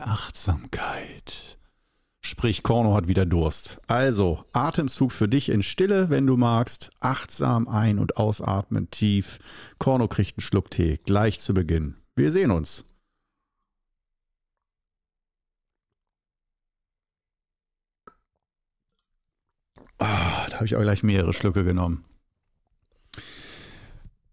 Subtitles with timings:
[0.00, 1.58] Der Achtsamkeit.
[2.22, 3.78] Sprich, Korno hat wieder Durst.
[3.86, 6.90] Also, Atemzug für dich in Stille, wenn du magst.
[7.00, 9.40] Achtsam ein- und ausatmen, tief.
[9.78, 11.96] Korno kriegt einen Schluck Tee, gleich zu Beginn.
[12.16, 12.86] Wir sehen uns.
[19.98, 22.06] Ah, da habe ich auch gleich mehrere Schlücke genommen.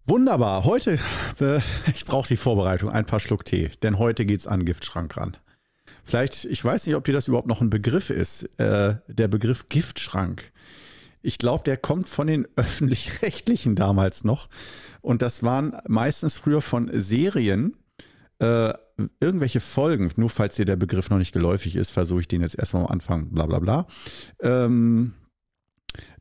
[0.05, 0.63] Wunderbar.
[0.63, 0.97] Heute,
[1.41, 1.59] äh,
[1.93, 5.35] ich brauche die Vorbereitung, ein paar Schluck Tee, denn heute geht es an Giftschrank ran.
[6.07, 9.67] Vielleicht, ich weiß nicht, ob dir das überhaupt noch ein Begriff ist, äh, der Begriff
[9.67, 10.53] Giftschrank.
[11.21, 14.47] Ich glaube, der kommt von den öffentlich-rechtlichen damals noch.
[15.01, 17.75] Und das waren meistens früher von Serien
[18.39, 18.73] äh,
[19.19, 20.09] irgendwelche Folgen.
[20.15, 22.89] Nur falls dir der Begriff noch nicht geläufig ist, versuche ich den jetzt erstmal am
[22.89, 23.87] Anfang, bla bla bla.
[24.41, 25.13] Ähm,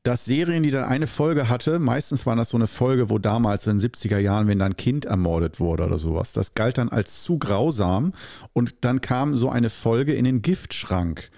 [0.03, 3.67] dass Serien, die dann eine Folge hatte, meistens war das so eine Folge, wo damals
[3.67, 7.25] in den 70er Jahren, wenn dann Kind ermordet wurde oder sowas, das galt dann als
[7.25, 8.13] zu grausam
[8.53, 11.31] und dann kam so eine Folge in den Giftschrank.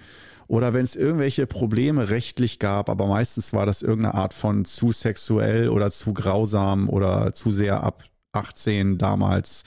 [0.47, 4.91] Oder wenn es irgendwelche Probleme rechtlich gab, aber meistens war das irgendeine Art von zu
[4.91, 9.63] sexuell oder zu grausam oder zu sehr ab 18 damals,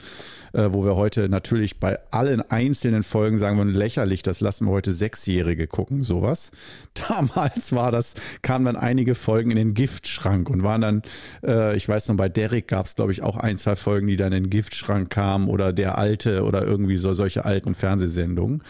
[0.53, 4.71] äh, wo wir heute natürlich bei allen einzelnen Folgen sagen würden, lächerlich, das lassen wir
[4.71, 6.51] heute Sechsjährige gucken, sowas.
[7.09, 11.01] Damals war das, kamen dann einige Folgen in den Giftschrank und waren dann,
[11.45, 14.15] äh, ich weiß noch, bei Derek gab es, glaube ich, auch ein, zwei Folgen, die
[14.15, 18.63] dann in den Giftschrank kamen oder der alte oder irgendwie so solche alten Fernsehsendungen,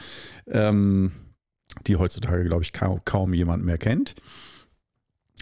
[0.47, 1.11] ähm,
[1.85, 4.15] die heutzutage, glaube ich, kaum, kaum jemand mehr kennt.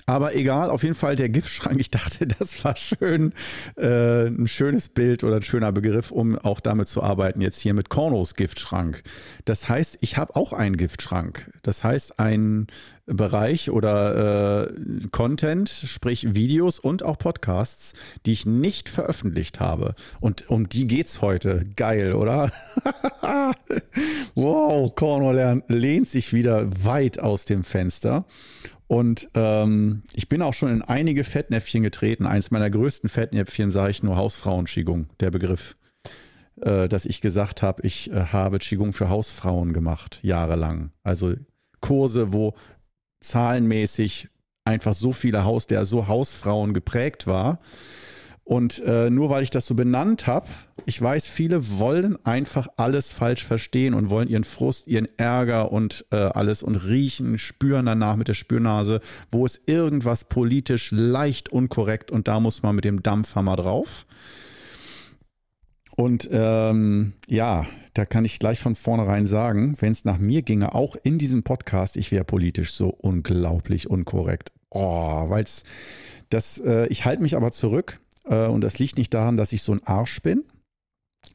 [0.06, 1.80] Aber egal, auf jeden Fall der Giftschrank.
[1.80, 3.34] Ich dachte, das war schön,
[3.78, 7.74] äh, ein schönes Bild oder ein schöner Begriff, um auch damit zu arbeiten, jetzt hier
[7.74, 9.04] mit Kornos Giftschrank.
[9.46, 11.52] Das heißt, ich habe auch einen Giftschrank.
[11.62, 12.68] Das heißt, ein
[13.06, 14.74] Bereich oder äh,
[15.12, 17.94] Content, sprich Videos und auch Podcasts,
[18.26, 19.96] die ich nicht veröffentlicht habe.
[20.20, 21.66] Und um die geht's heute.
[21.76, 22.52] Geil, oder?
[24.36, 28.26] wow, Corno lehnt sich wieder weit aus dem Fenster.
[28.92, 32.26] Und ähm, ich bin auch schon in einige Fettnäpfchen getreten.
[32.26, 35.78] Eins meiner größten Fettnäpfchen sage ich nur Hausfrauen-Qigong, der Begriff.
[36.60, 40.92] Äh, dass ich gesagt habe, ich äh, habe Qigong für Hausfrauen gemacht, jahrelang.
[41.04, 41.36] Also
[41.80, 42.54] Kurse, wo
[43.22, 44.28] zahlenmäßig
[44.66, 47.62] einfach so viele Haus, der so Hausfrauen geprägt war,
[48.52, 50.46] und äh, nur weil ich das so benannt habe,
[50.86, 56.06] ich weiß, viele wollen einfach alles falsch verstehen und wollen ihren Frust, ihren Ärger und
[56.12, 59.00] äh, alles und riechen, spüren danach mit der Spürnase,
[59.32, 64.06] wo ist irgendwas politisch leicht unkorrekt und da muss man mit dem Dampfhammer drauf.
[65.96, 70.76] Und ähm, ja, da kann ich gleich von vornherein sagen, wenn es nach mir ginge,
[70.76, 74.52] auch in diesem Podcast, ich wäre politisch so unglaublich unkorrekt.
[74.72, 75.64] Oh, weil es
[76.30, 79.74] das, äh, ich halte mich aber zurück, und das liegt nicht daran, dass ich so
[79.74, 80.44] ein Arsch bin,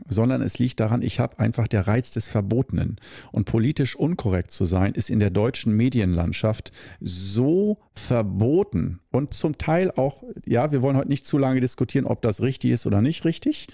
[0.08, 2.96] sondern es liegt daran, ich habe einfach der Reiz des Verbotenen.
[3.32, 9.90] Und politisch unkorrekt zu sein, ist in der deutschen Medienlandschaft so verboten und zum Teil
[9.92, 13.24] auch, ja, wir wollen heute nicht zu lange diskutieren, ob das richtig ist oder nicht
[13.24, 13.68] richtig.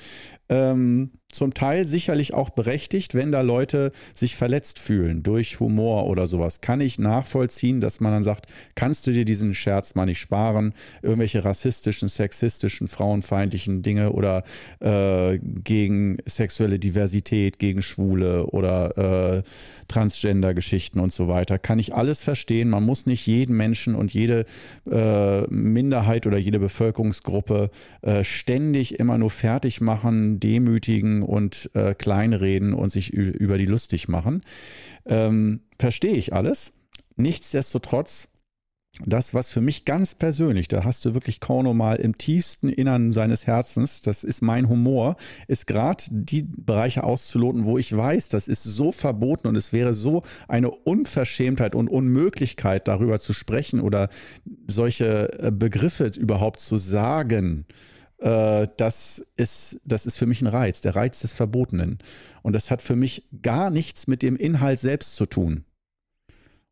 [0.49, 6.27] Ähm, zum Teil sicherlich auch berechtigt, wenn da Leute sich verletzt fühlen durch Humor oder
[6.27, 6.61] sowas.
[6.61, 10.75] Kann ich nachvollziehen, dass man dann sagt, kannst du dir diesen Scherz mal nicht sparen?
[11.03, 14.45] Irgendwelche rassistischen, sexistischen, frauenfeindlichen Dinge oder
[14.81, 19.43] äh, gegen sexuelle Diversität, gegen Schwule oder äh,
[19.89, 21.59] Transgender-Geschichten und so weiter.
[21.59, 22.71] Kann ich alles verstehen.
[22.71, 24.45] Man muss nicht jeden Menschen und jede
[24.91, 27.71] äh, Minderheit oder jede Bevölkerungsgruppe
[28.03, 34.09] äh, ständig immer nur fertig machen, demütigen und äh, kleinreden und sich über die lustig
[34.09, 34.43] machen.
[35.07, 36.73] Ähm, verstehe ich alles.
[37.17, 38.29] Nichtsdestotrotz
[39.07, 43.15] das, was für mich ganz persönlich, da hast du wirklich Korno mal im tiefsten Innern
[43.15, 45.17] seines Herzens, das ist mein Humor,
[45.49, 49.95] ist gerade die Bereiche auszuloten, wo ich weiß, das ist so verboten und es wäre
[49.95, 54.11] so eine Unverschämtheit und Unmöglichkeit, darüber zu sprechen oder
[54.69, 57.65] solche äh, Begriffe überhaupt zu sagen.
[58.23, 61.99] Äh, das ist, das ist für mich ein Reiz, der Reiz des Verbotenen.
[62.43, 65.65] Und das hat für mich gar nichts mit dem Inhalt selbst zu tun.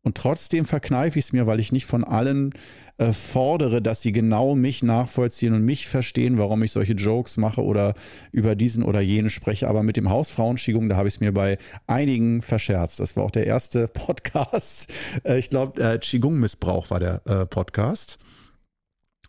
[0.03, 2.53] Und trotzdem verkneife ich es mir, weil ich nicht von allen
[2.97, 7.63] äh, fordere, dass sie genau mich nachvollziehen und mich verstehen, warum ich solche Jokes mache
[7.63, 7.93] oder
[8.31, 9.67] über diesen oder jenen spreche.
[9.67, 12.99] Aber mit dem Hausfrauenschigung, da habe ich es mir bei einigen verscherzt.
[12.99, 14.91] Das war auch der erste Podcast.
[15.23, 18.17] Äh, ich glaube, äh, Qigong-Missbrauch war der äh, Podcast.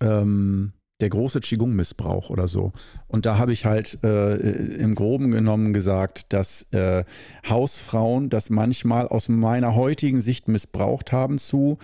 [0.00, 0.72] Ähm,
[1.02, 2.72] der große Qigong-Missbrauch oder so.
[3.08, 7.04] Und da habe ich halt äh, im Groben genommen gesagt, dass äh,
[7.46, 11.78] Hausfrauen das manchmal aus meiner heutigen Sicht missbraucht haben zu,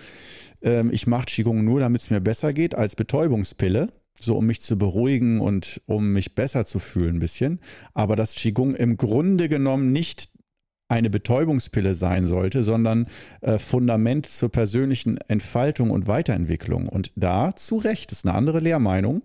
[0.63, 3.89] äh, ich mache Qigong nur, damit es mir besser geht, als Betäubungspille.
[4.21, 7.59] so um mich zu beruhigen und um mich besser zu fühlen ein bisschen.
[7.93, 10.29] Aber dass Qigong im Grunde genommen nicht
[10.89, 13.05] eine Betäubungspille sein sollte, sondern
[13.41, 16.89] äh, Fundament zur persönlichen Entfaltung und Weiterentwicklung.
[16.89, 19.21] Und da, zu Recht, ist eine andere Lehrmeinung,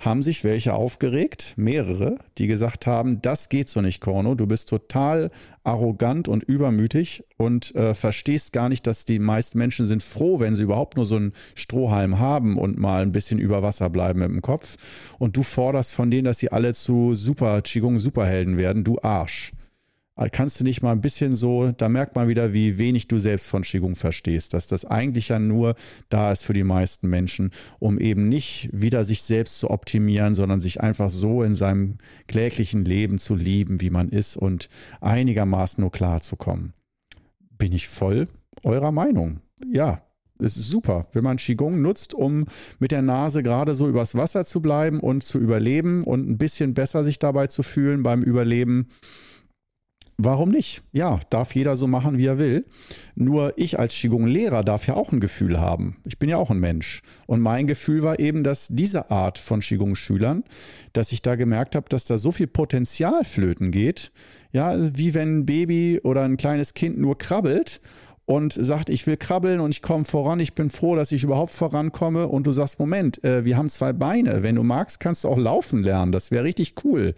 [0.00, 4.68] haben sich welche aufgeregt, mehrere, die gesagt haben, das geht so nicht, Korno, du bist
[4.68, 5.30] total
[5.62, 10.56] arrogant und übermütig und äh, verstehst gar nicht, dass die meisten Menschen sind froh, wenn
[10.56, 14.30] sie überhaupt nur so einen Strohhalm haben und mal ein bisschen über Wasser bleiben mit
[14.30, 14.76] dem Kopf.
[15.18, 19.52] Und du forderst von denen, dass sie alle zu Super Qigong Superhelden werden, du Arsch.
[20.30, 23.48] Kannst du nicht mal ein bisschen so, da merkt man wieder, wie wenig du selbst
[23.48, 25.74] von Qigong verstehst, dass das eigentlich ja nur
[26.08, 27.50] da ist für die meisten Menschen,
[27.80, 32.84] um eben nicht wieder sich selbst zu optimieren, sondern sich einfach so in seinem kläglichen
[32.84, 34.68] Leben zu lieben, wie man ist und
[35.00, 36.74] einigermaßen nur klar zu kommen.
[37.58, 38.28] Bin ich voll
[38.62, 39.40] eurer Meinung.
[39.72, 40.00] Ja,
[40.38, 42.46] es ist super, wenn man Qigong nutzt, um
[42.78, 46.74] mit der Nase gerade so übers Wasser zu bleiben und zu überleben und ein bisschen
[46.74, 48.88] besser sich dabei zu fühlen beim Überleben
[50.16, 50.82] Warum nicht?
[50.92, 52.66] Ja, darf jeder so machen, wie er will.
[53.16, 55.96] Nur ich als Qigong-Lehrer darf ja auch ein Gefühl haben.
[56.04, 57.02] Ich bin ja auch ein Mensch.
[57.26, 60.44] Und mein Gefühl war eben, dass diese Art von Qigong-Schülern,
[60.92, 64.12] dass ich da gemerkt habe, dass da so viel Potenzial flöten geht.
[64.52, 67.80] Ja, wie wenn ein Baby oder ein kleines Kind nur krabbelt
[68.26, 71.52] und sagt, ich will krabbeln und ich komme voran, ich bin froh, dass ich überhaupt
[71.52, 75.28] vorankomme und du sagst, Moment, äh, wir haben zwei Beine, wenn du magst, kannst du
[75.28, 77.14] auch laufen lernen, das wäre richtig cool.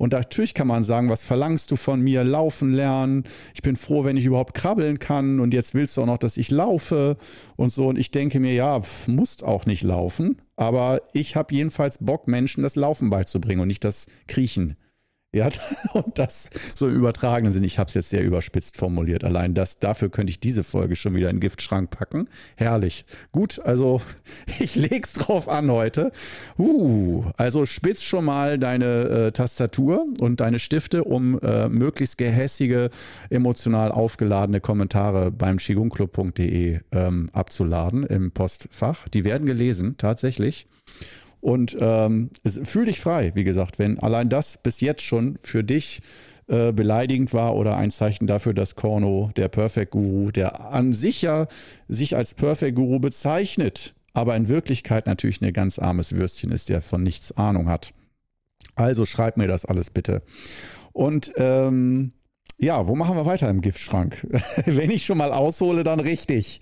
[0.00, 2.24] Und natürlich kann man sagen, was verlangst du von mir?
[2.24, 3.24] Laufen lernen.
[3.52, 5.40] Ich bin froh, wenn ich überhaupt krabbeln kann.
[5.40, 7.18] Und jetzt willst du auch noch, dass ich laufe
[7.56, 7.88] und so.
[7.88, 10.40] Und ich denke mir, ja, musst auch nicht laufen.
[10.56, 14.78] Aber ich habe jedenfalls Bock, Menschen das Laufen beizubringen und nicht das Kriechen.
[15.32, 15.48] Ja,
[15.92, 17.62] und das so im übertragenen Sinn.
[17.62, 19.22] Ich habe es jetzt sehr überspitzt formuliert.
[19.22, 22.28] Allein das, dafür könnte ich diese Folge schon wieder in den Giftschrank packen.
[22.56, 23.04] Herrlich.
[23.30, 24.02] Gut, also
[24.58, 26.10] ich leg's drauf an heute.
[26.58, 32.90] Uh, also spitz schon mal deine äh, Tastatur und deine Stifte, um äh, möglichst gehässige,
[33.30, 39.06] emotional aufgeladene Kommentare beim qigongclub.de ähm, abzuladen im Postfach.
[39.08, 40.66] Die werden gelesen, tatsächlich.
[41.40, 46.02] Und ähm, fühl dich frei, wie gesagt, wenn allein das bis jetzt schon für dich
[46.48, 51.22] äh, beleidigend war oder ein Zeichen dafür, dass Korno, der Perfect Guru, der an sich
[51.22, 51.46] ja
[51.88, 56.82] sich als Perfect Guru bezeichnet, aber in Wirklichkeit natürlich ein ganz armes Würstchen ist, der
[56.82, 57.94] von nichts Ahnung hat.
[58.74, 60.22] Also schreib mir das alles bitte.
[60.92, 62.10] Und ähm,
[62.58, 64.26] ja, wo machen wir weiter im Giftschrank?
[64.66, 66.60] Wenn ich schon mal aushole, dann richtig.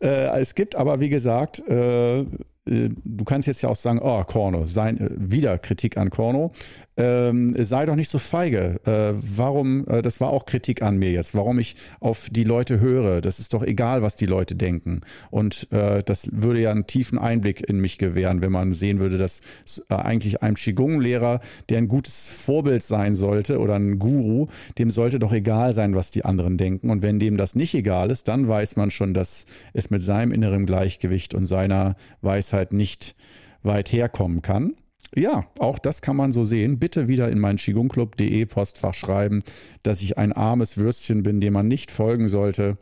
[0.00, 2.24] Äh, es gibt aber, wie gesagt, äh,
[2.64, 6.52] du kannst jetzt ja auch sagen, oh, Korno, sein, äh, wieder Kritik an Korno.
[6.96, 8.78] Ähm, sei doch nicht so feige.
[8.84, 12.80] Äh, warum, äh, das war auch Kritik an mir jetzt, warum ich auf die Leute
[12.80, 13.22] höre.
[13.22, 15.00] Das ist doch egal, was die Leute denken.
[15.30, 19.16] Und äh, das würde ja einen tiefen Einblick in mich gewähren, wenn man sehen würde,
[19.16, 19.40] dass
[19.88, 24.48] äh, eigentlich einem Qigong-Lehrer, der ein gutes Vorbild sein sollte oder ein Guru,
[24.78, 26.90] dem sollte doch egal sein, was die anderen denken.
[26.90, 30.30] Und wenn dem das nicht egal ist, dann weiß man schon, dass es mit seinem
[30.30, 33.14] inneren Gleichgewicht und seiner Weisheit nicht
[33.62, 34.74] weit herkommen kann.
[35.14, 36.78] Ja, auch das kann man so sehen.
[36.78, 39.42] Bitte wieder in mein Qigongclub.de Postfach schreiben,
[39.82, 42.78] dass ich ein armes Würstchen bin, dem man nicht folgen sollte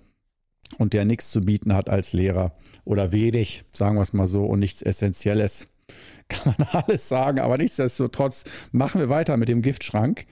[0.78, 2.54] und der nichts zu bieten hat als Lehrer
[2.84, 5.68] oder wenig, sagen wir es mal so, und nichts Essentielles.
[6.28, 10.26] Kann man alles sagen, aber nichtsdestotrotz machen wir weiter mit dem Giftschrank.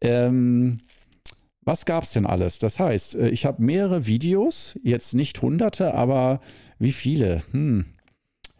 [0.00, 0.78] Ähm,
[1.64, 2.58] was gab es denn alles?
[2.60, 6.40] Das heißt, äh, ich habe mehrere Videos, jetzt nicht hunderte, aber
[6.78, 7.42] wie viele?
[7.50, 7.86] Hm,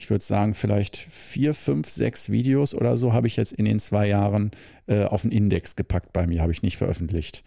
[0.02, 3.78] ich würde sagen, vielleicht vier, fünf, sechs Videos oder so habe ich jetzt in den
[3.78, 4.50] zwei Jahren
[4.88, 7.44] äh, auf den Index gepackt bei mir, habe ich nicht veröffentlicht.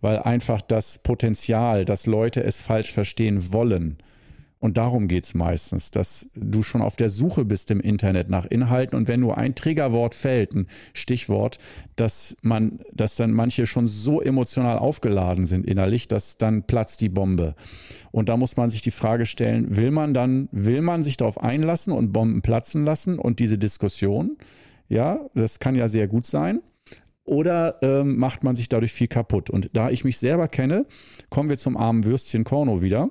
[0.00, 3.98] Weil einfach das Potenzial, dass Leute es falsch verstehen wollen,
[4.60, 8.44] und darum geht es meistens, dass du schon auf der Suche bist im Internet nach
[8.46, 11.58] Inhalten und wenn nur ein Triggerwort fällt, ein Stichwort,
[11.96, 17.08] dass man, dass dann manche schon so emotional aufgeladen sind innerlich, dass dann platzt die
[17.08, 17.54] Bombe.
[18.10, 21.40] Und da muss man sich die Frage stellen, will man dann, will man sich darauf
[21.40, 24.38] einlassen und Bomben platzen lassen und diese Diskussion?
[24.88, 26.60] Ja, das kann ja sehr gut sein
[27.28, 29.50] oder ähm, macht man sich dadurch viel kaputt?
[29.50, 30.86] Und da ich mich selber kenne,
[31.28, 33.10] kommen wir zum armen Würstchen Korno wieder.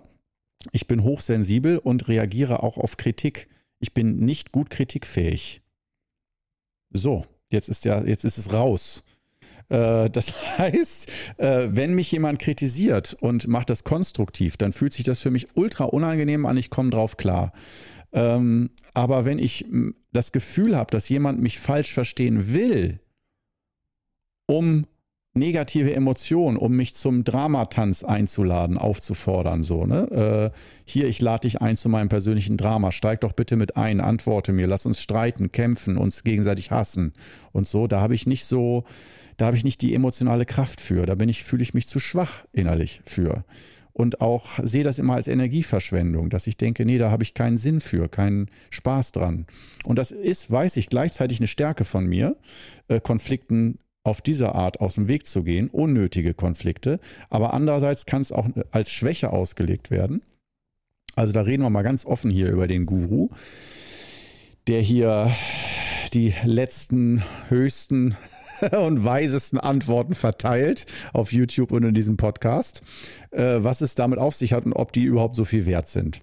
[0.72, 3.48] Ich bin hochsensibel und reagiere auch auf Kritik.
[3.80, 5.62] Ich bin nicht gut kritikfähig.
[6.92, 9.04] So, jetzt ist, ja, jetzt ist es raus.
[9.70, 15.06] Äh, das heißt, äh, wenn mich jemand kritisiert und macht das konstruktiv, dann fühlt sich
[15.06, 17.54] das für mich ultra unangenehm an, ich komme drauf klar.
[18.14, 19.66] Ähm, aber wenn ich
[20.12, 23.00] das Gefühl habe, dass jemand mich falsch verstehen will,
[24.48, 24.88] um
[25.38, 29.64] negative Emotion, um mich zum Dramatanz einzuladen, aufzufordern.
[29.64, 30.52] So, ne?
[30.54, 32.92] Äh, hier, ich lade dich ein zu meinem persönlichen Drama.
[32.92, 37.14] Steig doch bitte mit ein, antworte mir, lass uns streiten, kämpfen, uns gegenseitig hassen
[37.52, 37.88] und so.
[37.88, 38.84] Da habe ich nicht so,
[39.38, 41.06] da habe ich nicht die emotionale Kraft für.
[41.06, 43.44] Da bin ich, fühle ich mich zu schwach innerlich für.
[43.98, 47.58] Und auch sehe das immer als Energieverschwendung, dass ich denke, nee, da habe ich keinen
[47.58, 49.48] Sinn für, keinen Spaß dran.
[49.86, 52.38] Und das ist, weiß ich, gleichzeitig eine Stärke von mir,
[52.90, 57.00] äh, Konflikten auf diese Art aus dem Weg zu gehen, unnötige Konflikte.
[57.30, 60.22] Aber andererseits kann es auch als Schwäche ausgelegt werden.
[61.16, 63.30] Also da reden wir mal ganz offen hier über den Guru,
[64.68, 65.32] der hier
[66.14, 68.16] die letzten, höchsten
[68.80, 72.82] und weisesten Antworten verteilt auf YouTube und in diesem Podcast,
[73.32, 76.22] äh, was es damit auf sich hat und ob die überhaupt so viel wert sind.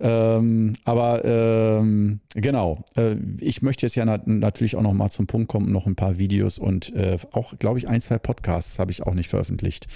[0.00, 5.26] Ähm, aber ähm, genau, äh, ich möchte jetzt ja nat natürlich auch noch mal zum
[5.26, 8.90] Punkt kommen, noch ein paar Videos und äh, auch, glaube ich, ein, zwei Podcasts habe
[8.90, 9.88] ich auch nicht veröffentlicht.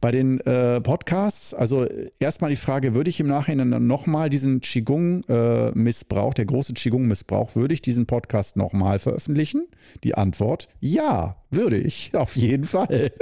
[0.00, 1.86] Bei den äh, Podcasts, also
[2.18, 7.74] erstmal die Frage, würde ich im Nachhinein nochmal diesen Qigong-Missbrauch, äh, der große Qigong-Missbrauch, würde
[7.74, 9.66] ich diesen Podcast nochmal veröffentlichen?
[10.02, 13.12] Die Antwort, ja, würde ich, auf jeden Fall.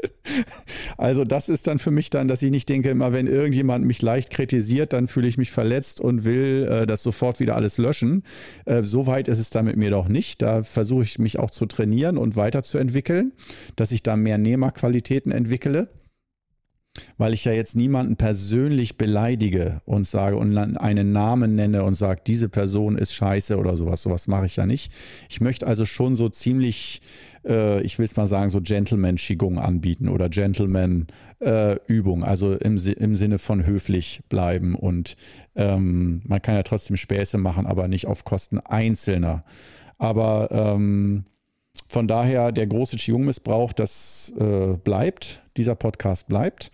[0.97, 4.03] Also das ist dann für mich dann, dass ich nicht denke, immer wenn irgendjemand mich
[4.03, 8.23] leicht kritisiert, dann fühle ich mich verletzt und will äh, das sofort wieder alles löschen.
[8.65, 10.43] Äh, so weit ist es da mit mir doch nicht.
[10.43, 13.33] Da versuche ich mich auch zu trainieren und weiterzuentwickeln,
[13.77, 15.89] dass ich da mehr Nehmerqualitäten entwickle
[17.19, 22.23] weil ich ja jetzt niemanden persönlich beleidige und sage und einen Namen nenne und sage,
[22.27, 24.03] diese Person ist scheiße oder sowas.
[24.03, 24.93] Sowas mache ich ja nicht.
[25.29, 27.01] Ich möchte also schon so ziemlich,
[27.47, 32.23] äh, ich will es mal sagen, so Gentleman-Qigong anbieten oder Gentleman-Übung.
[32.23, 35.17] Äh, also im, im Sinne von höflich bleiben und
[35.55, 39.45] ähm, man kann ja trotzdem Späße machen, aber nicht auf Kosten Einzelner.
[39.99, 41.25] Aber ähm,
[41.91, 46.71] von daher, der große Qigong-Missbrauch, das äh, bleibt, dieser Podcast bleibt.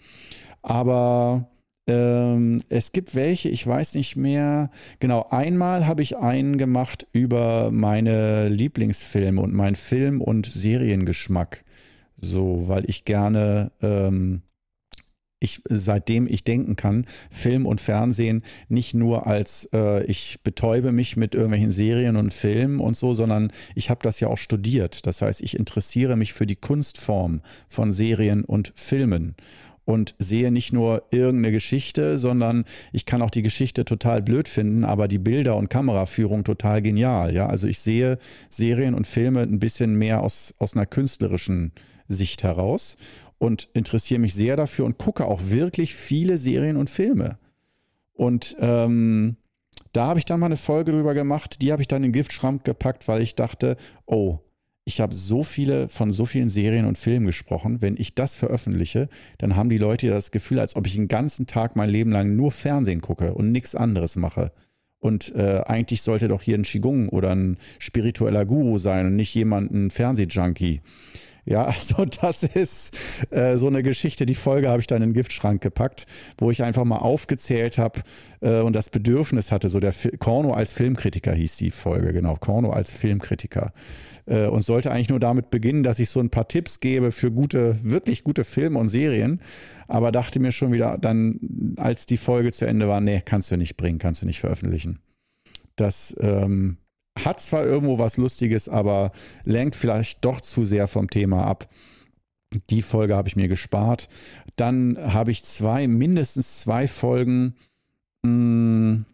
[0.61, 1.49] Aber
[1.87, 4.71] ähm, es gibt welche, ich weiß nicht mehr.
[5.01, 11.65] Genau, einmal habe ich einen gemacht über meine Lieblingsfilme und meinen Film- und Seriengeschmack.
[12.21, 14.43] So, weil ich gerne ähm,
[15.47, 21.17] ich, seitdem ich denken kann, Film und Fernsehen nicht nur als äh, ich betäube mich
[21.17, 25.07] mit irgendwelchen Serien und Filmen und so, sondern ich habe das ja auch studiert.
[25.07, 29.37] Das heißt, ich interessiere mich für die Kunstform von Serien und Filmen
[29.85, 34.85] und sehe nicht nur irgendeine Geschichte, sondern ich kann auch die Geschichte total blöd finden,
[34.85, 37.33] aber die Bilder und Kameraführung total genial.
[37.33, 38.19] Ja, also ich sehe
[38.51, 41.73] Serien und Filme ein bisschen mehr aus, aus einer künstlerischen
[42.09, 42.97] Sicht heraus
[43.39, 47.39] und interessiere mich sehr dafür und gucke auch wirklich viele Serien und Filme.
[48.15, 49.37] Und ähm,
[49.93, 52.13] da habe ich dann mal eine Folge drüber gemacht, die habe ich dann in den
[52.13, 53.77] Giftschrank gepackt, weil ich dachte,
[54.07, 54.39] oh,
[54.85, 57.83] ich habe so viele von so vielen Serien und Filmen gesprochen.
[57.83, 61.49] Wenn ich das veröffentliche, dann haben die Leute das Gefühl, als ob ich den ganzen
[61.49, 64.53] Tag mein Leben lang nur Fernsehen gucke und nichts anderes mache.
[65.01, 69.35] Und äh, eigentlich sollte doch hier ein Qigong oder ein spiritueller Guru sein und nicht
[69.35, 70.81] jemand ein Fernsehjunkie.
[71.47, 72.97] Ja, also das ist
[73.31, 74.27] äh, so eine Geschichte.
[74.27, 76.07] Die Folge habe ich dann in den Giftschrank gepackt,
[76.39, 78.01] wo ich einfach mal aufgezählt habe
[78.41, 79.69] äh, und das Bedürfnis hatte.
[79.69, 82.35] So der Korno als Filmkritiker hieß die Folge, genau.
[82.35, 83.73] Korno als Filmkritiker.
[84.27, 87.31] Äh, und sollte eigentlich nur damit beginnen, dass ich so ein paar Tipps gebe für
[87.31, 89.41] gute, wirklich gute Filme und Serien.
[89.87, 93.57] Aber dachte mir schon wieder dann, als die Folge zu Ende war, nee, kannst du
[93.57, 94.99] nicht bringen, kannst du nicht veröffentlichen.
[95.77, 96.79] Das ähm,
[97.17, 99.13] hat zwar irgendwo was Lustiges, aber
[99.45, 101.69] lenkt vielleicht doch zu sehr vom Thema ab.
[102.71, 104.09] Die Folge habe ich mir gespart.
[104.57, 107.55] Dann habe ich zwei, mindestens zwei Folgen.
[108.25, 109.05] Hm,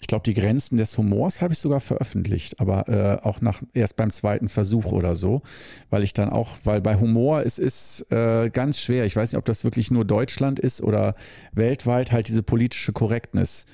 [0.00, 3.96] ich glaube, die Grenzen des Humors habe ich sogar veröffentlicht, aber äh, auch nach erst
[3.96, 5.42] beim zweiten Versuch oder so,
[5.90, 9.04] weil ich dann auch, weil bei Humor es ist äh, ganz schwer.
[9.04, 11.14] Ich weiß nicht, ob das wirklich nur Deutschland ist oder
[11.52, 13.66] weltweit halt diese politische Korrektness.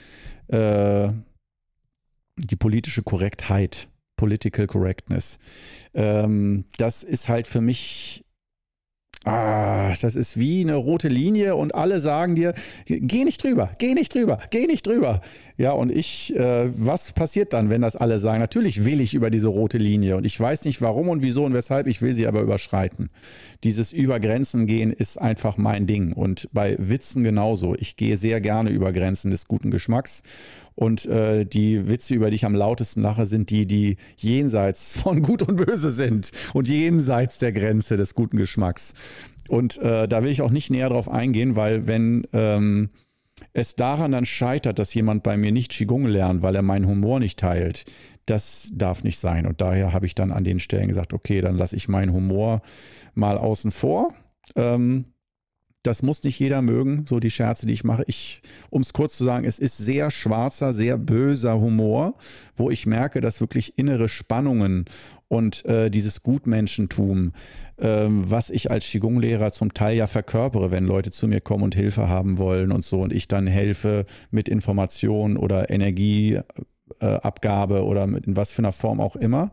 [0.49, 1.11] Äh,
[2.37, 5.38] die politische Korrektheit, Political Correctness.
[5.95, 8.25] Ähm, das ist halt für mich
[9.26, 12.55] Ah, das ist wie eine rote Linie und alle sagen dir,
[12.87, 15.21] geh nicht drüber, geh nicht drüber, geh nicht drüber.
[15.57, 18.38] Ja, und ich, äh, was passiert dann, wenn das alle sagen?
[18.38, 21.55] Natürlich will ich über diese rote Linie und ich weiß nicht warum und wieso und
[21.55, 23.09] weshalb, ich will sie aber überschreiten.
[23.64, 27.75] Dieses über Grenzen gehen ist einfach mein Ding und bei Witzen genauso.
[27.75, 30.23] Ich gehe sehr gerne über Grenzen des guten Geschmacks
[30.76, 35.23] und äh, die Witze, über die ich am lautesten lache, sind die, die jenseits von
[35.23, 38.95] Gut und Böse sind und jenseits der Grenze des guten Geschmacks.
[39.49, 42.90] Und äh, da will ich auch nicht näher drauf eingehen, weil wenn ähm,
[43.52, 47.21] es daran dann scheitert, dass jemand bei mir nicht Qigong lernt, weil er meinen Humor
[47.21, 47.85] nicht teilt,
[48.26, 49.47] Das darf nicht sein.
[49.47, 52.61] Und daher habe ich dann an den Stellen gesagt, okay, dann lasse ich meinen Humor
[53.14, 54.12] mal außen vor.
[54.56, 55.06] Ähm,
[55.87, 58.05] das muss nicht jeder mögen, so die Scherze, die ich mache.
[58.07, 62.14] Ich, um es kurz zu sagen, es ist sehr schwarzer, sehr böser Humor,
[62.57, 64.85] wo ich merke, dass wirklich innere Spannungen
[65.28, 67.33] und äh, dieses Gutmenschentum,
[67.76, 71.75] äh, was ich als Qigong-Lehrer zum Teil ja verkörpere, wenn Leute zu mir kommen und
[71.75, 78.26] Hilfe haben wollen und so und ich dann helfe mit Information oder Energieabgabe oder mit
[78.26, 79.52] in was für einer Form auch immer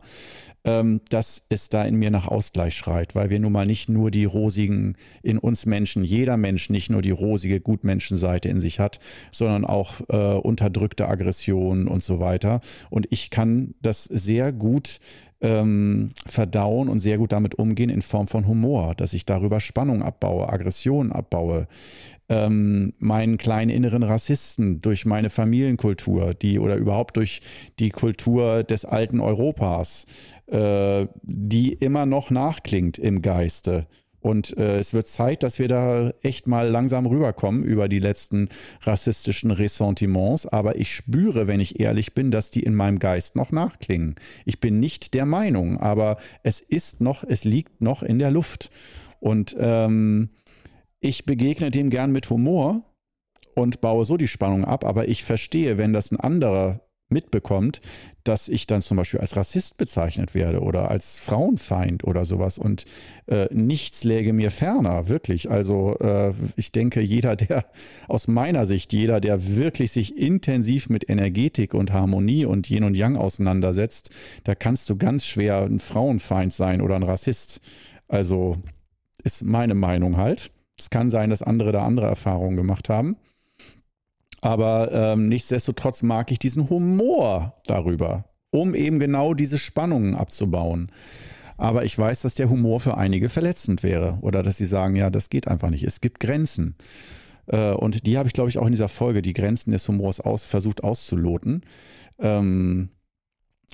[0.64, 4.10] ähm, dass es da in mir nach Ausgleich schreit, weil wir nun mal nicht nur
[4.10, 9.00] die rosigen in uns Menschen, jeder Mensch nicht nur die rosige Gutmenschenseite in sich hat,
[9.30, 12.60] sondern auch äh, unterdrückte Aggressionen und so weiter.
[12.90, 15.00] Und ich kann das sehr gut
[15.44, 20.02] ähm, verdauen und sehr gut damit umgehen in Form von Humor, dass ich darüber Spannung
[20.02, 21.66] abbaue, Aggression abbaue,
[22.28, 27.40] ähm, meinen kleinen inneren Rassisten durch meine Familienkultur, die oder überhaupt durch
[27.78, 30.06] die Kultur des alten Europas,
[30.46, 33.86] äh, die immer noch nachklingt im Geiste.
[34.24, 38.48] Und äh, es wird Zeit, dass wir da echt mal langsam rüberkommen über die letzten
[38.80, 40.46] rassistischen Ressentiments.
[40.46, 44.14] Aber ich spüre, wenn ich ehrlich bin, dass die in meinem Geist noch nachklingen.
[44.46, 48.70] Ich bin nicht der Meinung, aber es ist noch, es liegt noch in der Luft.
[49.20, 50.30] Und ähm,
[51.04, 52.82] ich begegne dem gern mit Humor
[53.54, 54.84] und baue so die Spannung ab.
[54.86, 56.80] Aber ich verstehe, wenn das ein anderer
[57.10, 57.82] mitbekommt,
[58.24, 62.58] dass ich dann zum Beispiel als Rassist bezeichnet werde oder als Frauenfeind oder sowas.
[62.58, 62.86] Und
[63.26, 65.50] äh, nichts läge mir ferner, wirklich.
[65.50, 67.66] Also äh, ich denke, jeder, der
[68.08, 72.96] aus meiner Sicht, jeder, der wirklich sich intensiv mit Energetik und Harmonie und Yin und
[72.96, 74.08] Yang auseinandersetzt,
[74.44, 77.60] da kannst du ganz schwer ein Frauenfeind sein oder ein Rassist.
[78.08, 78.56] Also
[79.22, 80.50] ist meine Meinung halt.
[80.78, 83.16] Es kann sein, dass andere da andere Erfahrungen gemacht haben.
[84.40, 90.90] Aber ähm, nichtsdestotrotz mag ich diesen Humor darüber, um eben genau diese Spannungen abzubauen.
[91.56, 95.08] Aber ich weiß, dass der Humor für einige verletzend wäre oder dass sie sagen, ja,
[95.08, 95.84] das geht einfach nicht.
[95.84, 96.74] Es gibt Grenzen.
[97.46, 100.20] Äh, und die habe ich, glaube ich, auch in dieser Folge, die Grenzen des Humors
[100.20, 101.64] aus, versucht auszuloten.
[102.18, 102.90] Ähm,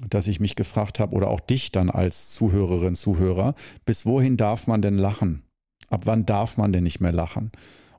[0.09, 4.67] dass ich mich gefragt habe oder auch dich dann als Zuhörerin, Zuhörer, bis wohin darf
[4.67, 5.43] man denn lachen?
[5.91, 7.51] Ab wann darf man denn nicht mehr lachen?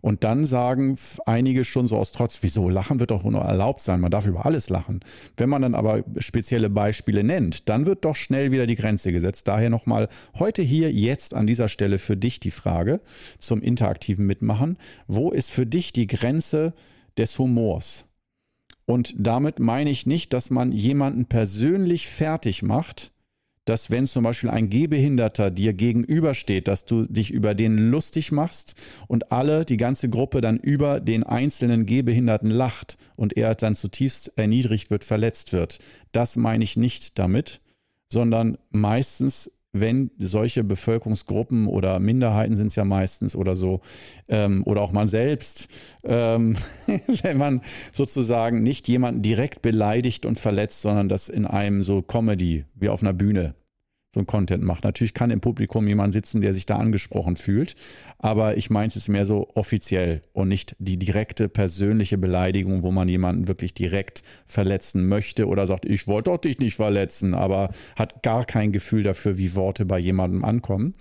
[0.01, 3.99] Und dann sagen einige schon so aus Trotz, wieso lachen wird doch nur erlaubt sein,
[3.99, 5.01] man darf über alles lachen.
[5.37, 9.47] Wenn man dann aber spezielle Beispiele nennt, dann wird doch schnell wieder die Grenze gesetzt.
[9.47, 12.99] Daher nochmal heute hier jetzt an dieser Stelle für dich die Frage
[13.37, 14.77] zum interaktiven Mitmachen.
[15.07, 16.73] Wo ist für dich die Grenze
[17.17, 18.05] des Humors?
[18.85, 23.11] Und damit meine ich nicht, dass man jemanden persönlich fertig macht,
[23.71, 28.75] dass wenn zum Beispiel ein Gehbehinderter dir gegenübersteht, dass du dich über den lustig machst
[29.07, 34.33] und alle, die ganze Gruppe dann über den einzelnen Gehbehinderten lacht und er dann zutiefst
[34.35, 35.79] erniedrigt wird, verletzt wird.
[36.11, 37.61] Das meine ich nicht damit,
[38.09, 43.79] sondern meistens wenn solche Bevölkerungsgruppen oder Minderheiten sind es ja meistens oder so,
[44.27, 45.69] ähm, oder auch man selbst,
[46.03, 46.57] ähm,
[47.23, 47.61] wenn man
[47.93, 53.01] sozusagen nicht jemanden direkt beleidigt und verletzt, sondern das in einem so Comedy, wie auf
[53.01, 53.55] einer Bühne,
[54.13, 54.83] so ein Content macht.
[54.83, 57.75] Natürlich kann im Publikum jemand sitzen, der sich da angesprochen fühlt,
[58.19, 62.91] aber ich meine es ist mehr so offiziell und nicht die direkte persönliche Beleidigung, wo
[62.91, 67.69] man jemanden wirklich direkt verletzen möchte oder sagt, ich wollte doch dich nicht verletzen, aber
[67.95, 70.93] hat gar kein Gefühl dafür, wie Worte bei jemandem ankommen.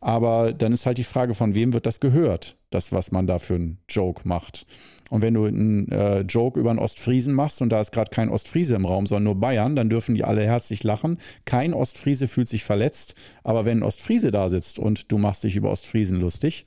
[0.00, 3.38] Aber dann ist halt die Frage, von wem wird das gehört, das, was man da
[3.38, 4.66] für einen Joke macht.
[5.10, 8.28] Und wenn du einen äh, Joke über einen Ostfriesen machst und da ist gerade kein
[8.28, 11.18] Ostfriese im Raum, sondern nur Bayern, dann dürfen die alle herzlich lachen.
[11.44, 13.14] Kein Ostfriese fühlt sich verletzt.
[13.44, 16.66] Aber wenn ein Ostfriese da sitzt und du machst dich über Ostfriesen lustig,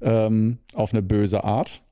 [0.00, 1.82] ähm, auf eine böse Art,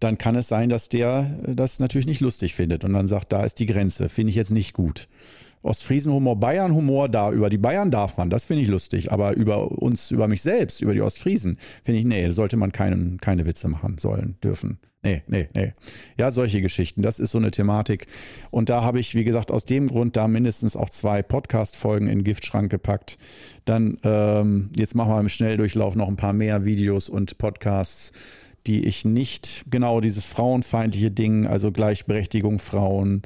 [0.00, 3.44] dann kann es sein, dass der das natürlich nicht lustig findet und dann sagt, da
[3.44, 5.08] ist die Grenze, finde ich jetzt nicht gut.
[5.62, 10.10] Ostfriesenhumor, Bayernhumor, da über die Bayern darf man, das finde ich lustig, aber über uns,
[10.10, 13.98] über mich selbst, über die Ostfriesen, finde ich, nee, sollte man keinen, keine Witze machen
[13.98, 14.78] sollen, dürfen.
[15.02, 15.72] Nee, nee, nee.
[16.18, 18.06] Ja, solche Geschichten, das ist so eine Thematik.
[18.50, 22.22] Und da habe ich, wie gesagt, aus dem Grund da mindestens auch zwei Podcast-Folgen in
[22.22, 23.16] Giftschrank gepackt.
[23.64, 28.12] Dann, ähm, jetzt machen wir im Schnelldurchlauf noch ein paar mehr Videos und Podcasts
[28.66, 33.22] die ich nicht genau dieses frauenfeindliche Ding, also Gleichberechtigung Frauen,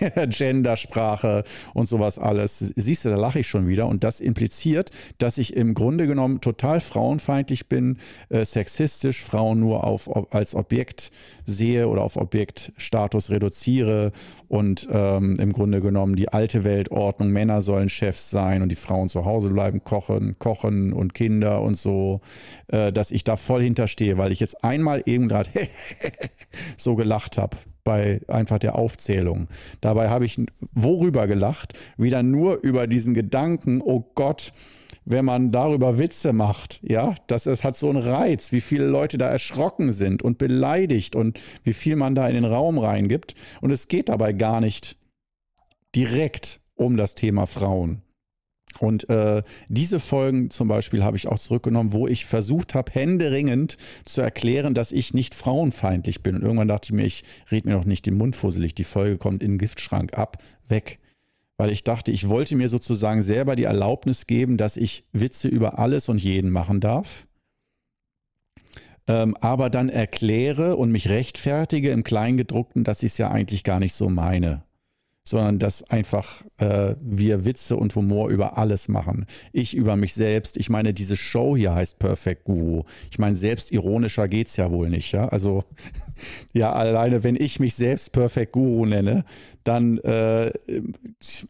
[0.28, 2.58] Gendersprache und sowas alles.
[2.76, 6.40] Siehst du, da lache ich schon wieder und das impliziert, dass ich im Grunde genommen
[6.40, 11.10] total frauenfeindlich bin, äh, sexistisch, Frauen nur auf, als Objekt
[11.44, 14.12] sehe oder auf Objektstatus reduziere
[14.48, 19.08] und ähm, im Grunde genommen die alte Weltordnung, Männer sollen Chefs sein und die Frauen
[19.08, 22.20] zu Hause bleiben, kochen, kochen und Kinder und so,
[22.68, 25.50] äh, dass ich da voll hinterstehe, weil ich jetzt einmal eben gerade
[26.76, 27.56] so gelacht habe.
[27.84, 29.46] bei einfach der Aufzählung.
[29.80, 30.40] Dabei habe ich
[30.72, 31.74] worüber gelacht?
[31.96, 34.52] Wieder nur über diesen Gedanken, oh Gott,
[35.06, 39.18] wenn man darüber Witze macht, ja, das es hat so einen Reiz, wie viele Leute
[39.18, 43.36] da erschrocken sind und beleidigt und wie viel man da in den Raum reingibt.
[43.60, 44.96] Und es geht dabei gar nicht
[45.94, 48.02] direkt um das Thema Frauen.
[48.80, 53.76] Und äh, diese Folgen zum Beispiel habe ich auch zurückgenommen, wo ich versucht habe, händeringend
[54.04, 56.36] zu erklären, dass ich nicht frauenfeindlich bin.
[56.36, 58.74] Und irgendwann dachte ich mir, ich rede mir doch nicht den Mund fusselig.
[58.74, 60.98] Die Folge kommt in den Giftschrank ab, weg.
[61.56, 65.78] Weil ich dachte, ich wollte mir sozusagen selber die Erlaubnis geben, dass ich Witze über
[65.78, 67.26] alles und jeden machen darf.
[69.08, 73.78] Ähm, aber dann erkläre und mich rechtfertige im Kleingedruckten, dass ich es ja eigentlich gar
[73.78, 74.64] nicht so meine
[75.26, 79.26] sondern dass einfach äh, wir Witze und Humor über alles machen.
[79.52, 80.56] Ich über mich selbst.
[80.56, 82.84] Ich meine, diese Show hier heißt Perfect Guru.
[83.10, 85.10] Ich meine, selbst ironischer geht's ja wohl nicht.
[85.10, 85.64] Ja, also
[86.52, 89.24] ja, alleine wenn ich mich selbst Perfect Guru nenne,
[89.64, 90.52] dann äh,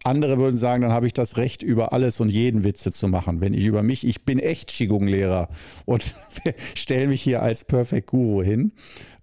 [0.04, 3.42] andere würden sagen, dann habe ich das Recht, über alles und jeden Witze zu machen.
[3.42, 5.48] Wenn ich über mich, ich bin echt Qigong-Lehrer
[5.84, 6.14] und
[6.74, 8.72] stelle mich hier als Perfect Guru hin.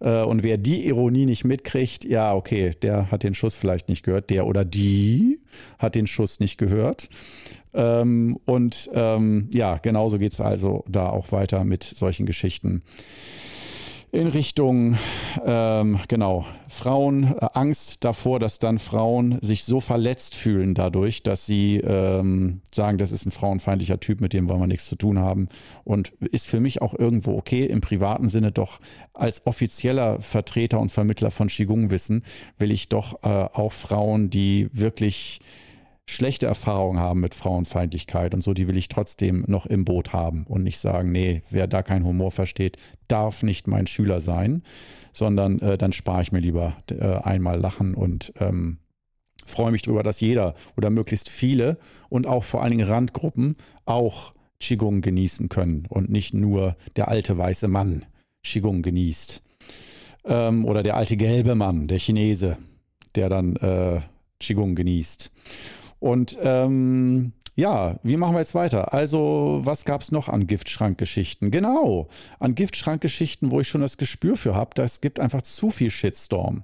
[0.03, 4.03] Äh, und wer die Ironie nicht mitkriegt, ja, okay, der hat den Schuss vielleicht nicht
[4.03, 4.29] gehört.
[4.29, 5.39] Der oder die
[5.79, 7.09] hat den Schuss nicht gehört.
[7.73, 12.83] Ähm, und ähm, ja, genauso geht es also da auch weiter mit solchen Geschichten
[14.13, 14.95] in Richtung,
[15.43, 21.47] ähm, genau, Frauen, äh, Angst davor, dass dann Frauen sich so verletzt fühlen dadurch, dass
[21.47, 25.17] sie ähm, sagen, das ist ein frauenfeindlicher Typ, mit dem wollen wir nichts zu tun
[25.17, 25.49] haben.
[25.83, 28.79] Und ist für mich auch irgendwo okay, im privaten Sinne doch
[29.15, 32.23] als offizieller Vertreter und Vermittler von Qigong-Wissen
[32.59, 35.41] will ich doch äh, auch Frauen, die wirklich
[36.09, 40.45] schlechte Erfahrungen haben mit Frauenfeindlichkeit und so, die will ich trotzdem noch im Boot haben
[40.47, 44.63] und nicht sagen, nee, wer da keinen Humor versteht, darf nicht mein Schüler sein,
[45.13, 48.79] sondern äh, dann spare ich mir lieber äh, einmal lachen und ähm,
[49.45, 51.77] freue mich darüber, dass jeder oder möglichst viele
[52.09, 57.37] und auch vor allen Dingen Randgruppen auch Qigong genießen können und nicht nur der alte
[57.37, 58.05] weiße Mann
[58.43, 59.41] Qigong genießt.
[60.25, 62.57] Ähm, oder der alte gelbe Mann, der Chinese,
[63.15, 64.01] der dann äh,
[64.39, 65.31] Qigong genießt.
[66.03, 68.93] Und ähm, ja, wie machen wir jetzt weiter?
[68.93, 71.49] Also, was gab es noch an Giftschrankgeschichten?
[71.49, 75.91] Genau, an Giftschrankgeschichten, wo ich schon das Gespür für habe, das gibt einfach zu viel
[75.91, 76.63] Shitstorm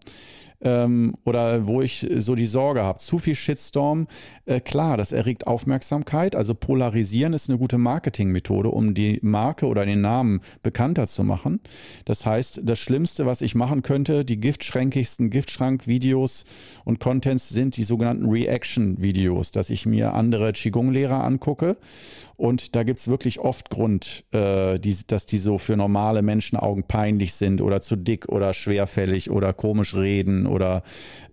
[0.62, 4.08] ähm, oder wo ich so die Sorge habe, zu viel Shitstorm,
[4.45, 6.36] äh, klar, das erregt Aufmerksamkeit.
[6.36, 11.62] Also polarisieren ist eine gute Marketingmethode, um die Marke oder den Namen bekannter zu machen.
[12.06, 16.45] Das heißt, das Schlimmste, was ich machen könnte, die giftschränkigsten Giftschrank-Videos
[16.84, 21.78] und Contents sind die sogenannten Reaction-Videos, dass ich mir andere Qigong-Lehrer angucke
[22.39, 26.84] und da gibt es wirklich oft Grund, äh, die, dass die so für normale Menschenaugen
[26.84, 30.84] peinlich sind oder zu dick oder schwerfällig oder komisch reden oder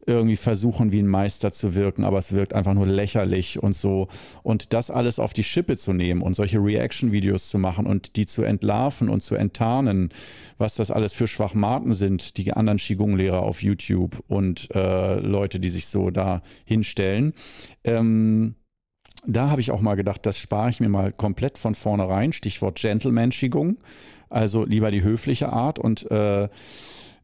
[0.05, 4.09] irgendwie versuchen, wie ein Meister zu wirken, aber es wirkt einfach nur lächerlich und so.
[4.43, 8.27] Und das alles auf die Schippe zu nehmen und solche Reaction-Videos zu machen und die
[8.27, 10.11] zu entlarven und zu enttarnen,
[10.59, 15.71] was das alles für Schwachmaten sind, die anderen Qigong-Lehrer auf YouTube und äh, Leute, die
[15.71, 17.33] sich so da hinstellen.
[17.85, 18.57] Ähm,
[19.27, 22.33] da habe ich auch mal gedacht, das spare ich mir mal komplett von vornherein.
[22.33, 23.79] Stichwort Gentleman-Schigung.
[24.29, 26.49] Also lieber die höfliche Art und äh,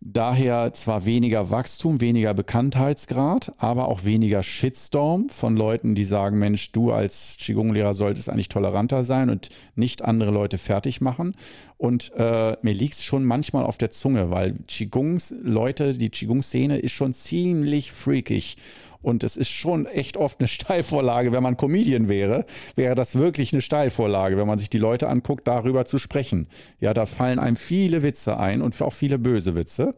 [0.04, 6.72] daher zwar weniger Wachstum, weniger Bekanntheitsgrad, aber auch weniger Shitstorm von Leuten, die sagen, Mensch,
[6.72, 11.34] du als Qigong-Lehrer solltest eigentlich toleranter sein und nicht andere Leute fertig machen.
[11.76, 16.92] Und äh, mir liegt es schon manchmal auf der Zunge, weil Qigongs-Leute, die Qigong-Szene ist
[16.92, 18.56] schon ziemlich freakig
[19.02, 23.52] und es ist schon echt oft eine Steilvorlage, wenn man Comedian wäre, wäre das wirklich
[23.52, 26.46] eine Steilvorlage, wenn man sich die Leute anguckt, darüber zu sprechen.
[26.80, 29.94] Ja, da fallen einem viele Witze ein und auch viele böse Witze.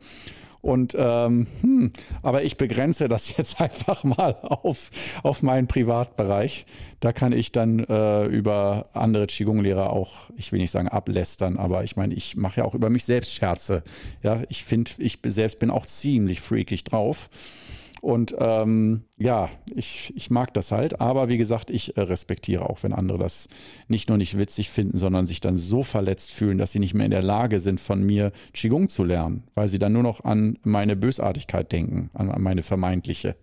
[0.64, 4.90] Und ähm, hm, aber ich begrenze das jetzt einfach mal auf,
[5.23, 6.64] auf meinen Privatbereich.
[7.01, 11.85] Da kann ich dann äh, über andere Qigong-Lehrer auch, ich will nicht sagen ablästern, aber
[11.85, 13.83] ich meine, ich mache ja auch über mich selbst Scherze.
[14.23, 17.29] Ja, ich finde, ich selbst bin auch ziemlich freakig drauf.
[18.05, 21.01] Und ähm, ja, ich, ich mag das halt.
[21.01, 23.49] Aber wie gesagt, ich äh, respektiere auch, wenn andere das
[23.88, 27.07] nicht nur nicht witzig finden, sondern sich dann so verletzt fühlen, dass sie nicht mehr
[27.07, 30.59] in der Lage sind, von mir Qigong zu lernen, weil sie dann nur noch an
[30.64, 33.37] meine Bösartigkeit denken, an, meine vermeintliche.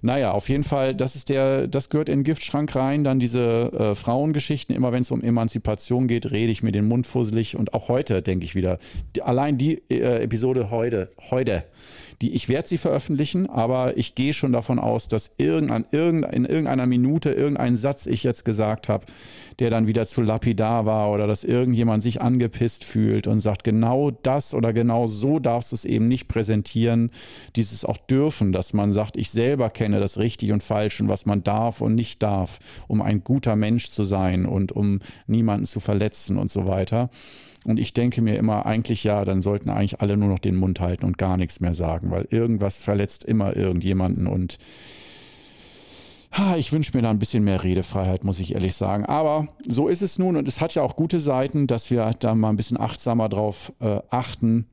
[0.00, 3.04] Naja, auf jeden Fall, das ist der, das gehört in den Giftschrank rein.
[3.04, 4.74] Dann diese äh, Frauengeschichten.
[4.74, 7.56] Immer wenn es um Emanzipation geht, rede ich mir den Mund fusselig.
[7.56, 8.78] Und auch heute denke ich wieder.
[9.14, 11.64] Die, allein die äh, Episode heute, heute
[12.22, 16.44] die, ich werde sie veröffentlichen, aber ich gehe schon davon aus, dass irgendein, irgendein, in
[16.44, 19.04] irgendeiner Minute irgendein Satz ich jetzt gesagt habe,
[19.58, 24.10] der dann wieder zu lapidar war oder dass irgendjemand sich angepisst fühlt und sagt, genau
[24.10, 27.10] das oder genau so darfst du es eben nicht präsentieren.
[27.54, 31.26] Dieses auch dürfen, dass man sagt, ich selber kenne das Richtig und Falsch und was
[31.26, 35.80] man darf und nicht darf, um ein guter Mensch zu sein und um niemanden zu
[35.80, 37.10] verletzen und so weiter.
[37.66, 40.80] Und ich denke mir immer, eigentlich ja, dann sollten eigentlich alle nur noch den Mund
[40.80, 44.58] halten und gar nichts mehr sagen, weil irgendwas verletzt immer irgendjemanden und
[46.58, 49.06] ich wünsche mir da ein bisschen mehr Redefreiheit, muss ich ehrlich sagen.
[49.06, 52.34] Aber so ist es nun und es hat ja auch gute Seiten, dass wir da
[52.34, 54.66] mal ein bisschen achtsamer drauf äh, achten,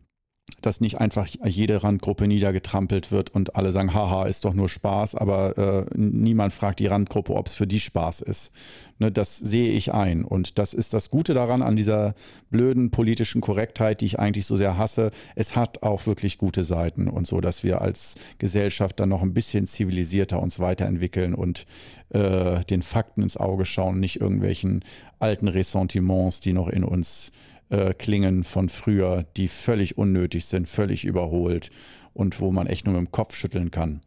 [0.63, 5.15] dass nicht einfach jede Randgruppe niedergetrampelt wird und alle sagen, haha, ist doch nur Spaß,
[5.15, 8.51] aber äh, niemand fragt die Randgruppe, ob es für die Spaß ist.
[8.99, 10.23] Ne, das sehe ich ein.
[10.23, 12.13] Und das ist das Gute daran, an dieser
[12.49, 15.11] blöden politischen Korrektheit, die ich eigentlich so sehr hasse.
[15.35, 19.33] Es hat auch wirklich gute Seiten und so, dass wir als Gesellschaft dann noch ein
[19.33, 21.65] bisschen zivilisierter uns weiterentwickeln und
[22.09, 24.83] äh, den Fakten ins Auge schauen, nicht irgendwelchen
[25.19, 27.52] alten Ressentiments, die noch in uns äh,
[27.97, 31.69] Klingen von früher, die völlig unnötig sind, völlig überholt
[32.13, 34.01] und wo man echt nur mit dem Kopf schütteln kann.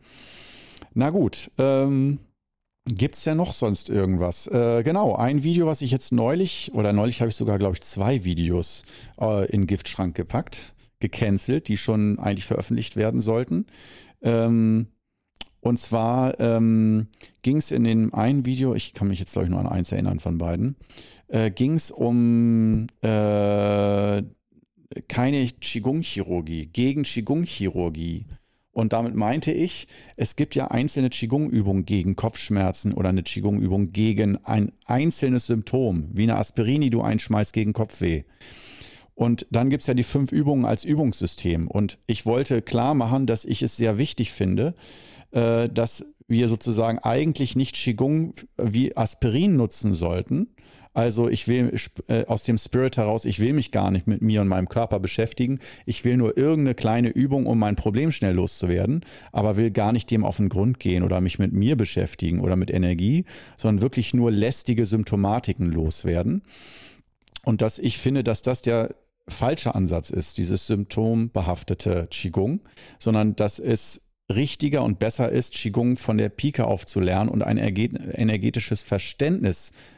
[0.94, 2.18] Na gut, ähm,
[2.88, 4.46] Gibt es ja noch sonst irgendwas?
[4.46, 7.82] Äh, genau, ein Video, was ich jetzt neulich, oder neulich habe ich sogar, glaube ich,
[7.82, 8.84] zwei Videos
[9.20, 13.66] äh, in Giftschrank gepackt, gecancelt, die schon eigentlich veröffentlicht werden sollten.
[14.22, 14.86] Ähm,
[15.58, 17.08] und zwar ähm,
[17.42, 19.90] ging es in dem einen Video, ich kann mich jetzt, glaube ich, nur an eins
[19.90, 20.76] erinnern von beiden,
[21.28, 24.22] äh, ging es um äh,
[25.08, 28.26] keine Qigong-Chirurgie, gegen Qigong-Chirurgie.
[28.72, 34.44] Und damit meinte ich, es gibt ja einzelne Qigong-Übungen gegen Kopfschmerzen oder eine Qigong-Übung gegen
[34.44, 38.24] ein einzelnes Symptom, wie eine Aspirin, die du einschmeißt gegen Kopfweh.
[39.14, 41.68] Und dann gibt es ja die fünf Übungen als Übungssystem.
[41.68, 44.74] Und ich wollte klar machen, dass ich es sehr wichtig finde,
[45.30, 50.54] äh, dass wir sozusagen eigentlich nicht Qigong wie Aspirin nutzen sollten,
[50.96, 51.78] also ich will
[52.08, 54.98] äh, aus dem Spirit heraus, ich will mich gar nicht mit mir und meinem Körper
[54.98, 55.58] beschäftigen.
[55.84, 60.10] Ich will nur irgendeine kleine Übung, um mein Problem schnell loszuwerden, aber will gar nicht
[60.10, 63.26] dem auf den Grund gehen oder mich mit mir beschäftigen oder mit Energie,
[63.58, 66.42] sondern wirklich nur lästige Symptomatiken loswerden.
[67.44, 68.94] Und dass ich finde, dass das der
[69.28, 72.60] falsche Ansatz ist, dieses symptombehaftete Qigong,
[72.98, 74.00] sondern dass es
[74.32, 79.72] richtiger und besser ist, Qigong von der Pike auf zu lernen und ein energetisches Verständnis
[79.72, 79.95] zu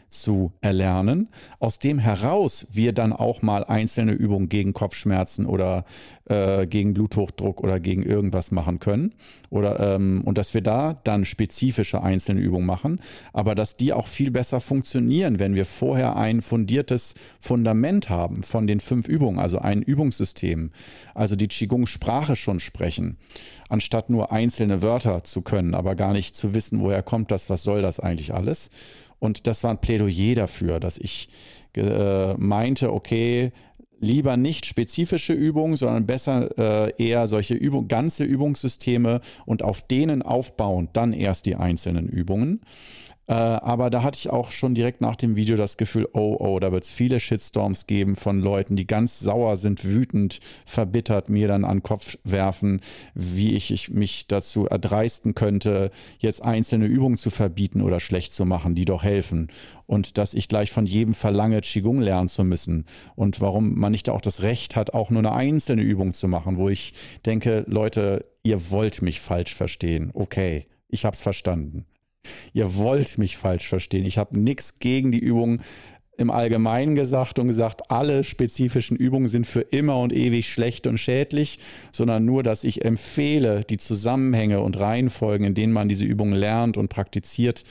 [0.61, 5.85] erlernen, aus dem heraus wir dann auch mal einzelne Übungen gegen Kopfschmerzen oder
[6.29, 9.15] äh, gegen Bluthochdruck oder gegen irgendwas machen können.
[9.51, 13.01] Oder, ähm, und dass wir da dann spezifische einzelne Übungen machen,
[13.33, 18.67] aber dass die auch viel besser funktionieren, wenn wir vorher ein fundiertes Fundament haben von
[18.67, 20.71] den fünf Übungen, also ein Übungssystem,
[21.15, 23.17] also die Qigong-Sprache schon sprechen,
[23.69, 27.63] anstatt nur einzelne Wörter zu können, aber gar nicht zu wissen, woher kommt das, was
[27.63, 28.71] soll das eigentlich alles.
[29.19, 31.29] Und das war ein Plädoyer dafür, dass ich
[31.77, 33.53] äh, meinte, okay,
[34.01, 40.23] lieber nicht spezifische Übungen, sondern besser äh, eher solche Übung, ganze Übungssysteme und auf denen
[40.23, 42.61] aufbauend dann erst die einzelnen Übungen.
[43.29, 46.59] Äh, aber da hatte ich auch schon direkt nach dem Video das Gefühl, oh, oh,
[46.59, 51.47] da wird es viele Shitstorms geben von Leuten, die ganz sauer sind, wütend, verbittert mir
[51.47, 52.81] dann an den Kopf werfen,
[53.15, 58.47] wie ich, ich mich dazu erdreisten könnte, jetzt einzelne Übungen zu verbieten oder schlecht zu
[58.47, 59.49] machen, die doch helfen.
[59.85, 62.87] Und dass ich gleich von jedem verlange, Qigong lernen zu müssen.
[63.15, 66.57] Und warum man nicht auch das Recht hat, auch nur eine einzelne Übung zu machen,
[66.57, 66.95] wo ich
[67.27, 70.13] denke, Leute, ihr wollt mich falsch verstehen.
[70.15, 71.85] Okay, ich habe es verstanden.
[72.53, 74.07] Ihr wollt mich falsch verstehen.
[74.07, 75.63] Ich habe nichts gegen die Übungen
[76.19, 80.99] im Allgemeinen gesagt und gesagt, alle spezifischen Übungen sind für immer und ewig schlecht und
[80.99, 81.61] schädlich,
[81.93, 86.77] sondern nur, dass ich empfehle, die Zusammenhänge und Reihenfolgen, in denen man diese Übungen lernt
[86.77, 87.63] und praktiziert,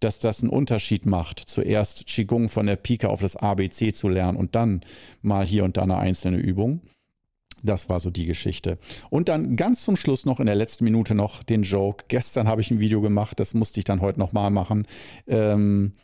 [0.00, 4.36] dass das einen Unterschied macht, zuerst Qigong von der Pike auf das ABC zu lernen
[4.36, 4.82] und dann
[5.22, 6.82] mal hier und da eine einzelne Übung.
[7.64, 8.78] Das war so die Geschichte.
[9.10, 12.04] Und dann ganz zum Schluss noch in der letzten Minute noch den Joke.
[12.08, 14.86] Gestern habe ich ein Video gemacht, das musste ich dann heute nochmal machen.
[15.26, 15.94] Ähm,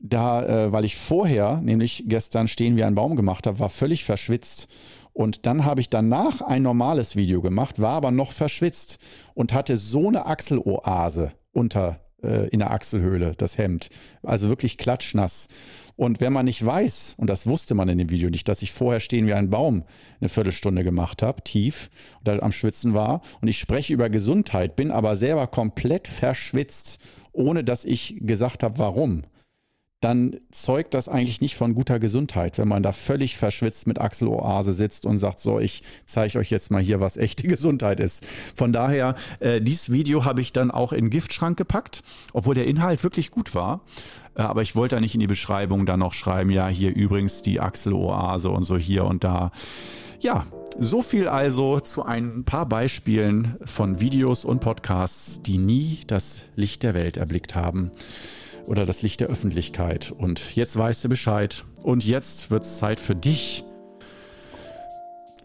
[0.00, 4.04] da, äh, weil ich vorher, nämlich gestern stehen wie ein Baum gemacht habe, war völlig
[4.04, 4.68] verschwitzt.
[5.12, 8.98] Und dann habe ich danach ein normales Video gemacht, war aber noch verschwitzt
[9.34, 13.90] und hatte so eine Achseloase unter äh, in der Achselhöhle, das Hemd.
[14.22, 15.48] Also wirklich klatschnass.
[15.98, 18.70] Und wenn man nicht weiß, und das wusste man in dem Video nicht, dass ich
[18.70, 19.82] vorher stehen wie ein Baum
[20.20, 24.76] eine Viertelstunde gemacht habe, tief, und da am Schwitzen war, und ich spreche über Gesundheit,
[24.76, 27.00] bin aber selber komplett verschwitzt,
[27.32, 29.24] ohne dass ich gesagt habe, warum
[30.00, 34.72] dann zeugt das eigentlich nicht von guter Gesundheit, wenn man da völlig verschwitzt mit Achseloase
[34.72, 38.24] sitzt und sagt, so, ich zeige euch jetzt mal hier, was echte Gesundheit ist.
[38.54, 43.02] Von daher, äh, dieses Video habe ich dann auch in Giftschrank gepackt, obwohl der Inhalt
[43.02, 43.80] wirklich gut war.
[44.38, 47.60] Äh, aber ich wollte nicht in die Beschreibung dann noch schreiben, ja, hier übrigens die
[47.60, 49.50] Achseloase und so hier und da.
[50.20, 50.46] Ja,
[50.78, 56.82] so viel also zu ein paar Beispielen von Videos und Podcasts, die nie das Licht
[56.82, 57.90] der Welt erblickt haben
[58.66, 60.12] oder das Licht der Öffentlichkeit.
[60.16, 61.64] Und jetzt weißt du Bescheid.
[61.82, 63.64] Und jetzt wird es Zeit für dich.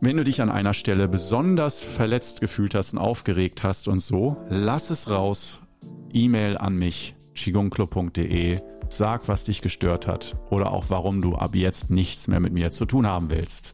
[0.02, 4.38] Wenn du dich an einer Stelle besonders verletzt gefühlt hast und aufgeregt hast und so,
[4.50, 5.62] lass es raus.
[6.12, 8.60] E-Mail an mich, chigongclub.de.
[8.98, 12.72] Sag, was dich gestört hat oder auch warum du ab jetzt nichts mehr mit mir
[12.72, 13.74] zu tun haben willst.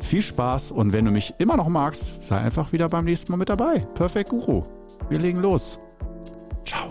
[0.00, 3.38] Viel Spaß und wenn du mich immer noch magst, sei einfach wieder beim nächsten Mal
[3.38, 3.80] mit dabei.
[3.94, 4.62] Perfekt Guru.
[5.08, 5.80] Wir legen los.
[6.64, 6.88] Ciao.